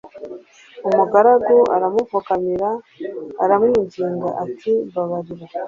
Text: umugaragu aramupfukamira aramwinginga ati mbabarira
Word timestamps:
umugaragu 0.87 1.57
aramupfukamira 1.75 2.69
aramwinginga 3.43 4.27
ati 4.43 4.71
mbabarira 4.87 5.45